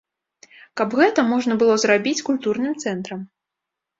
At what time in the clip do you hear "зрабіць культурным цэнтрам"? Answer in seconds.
1.85-3.21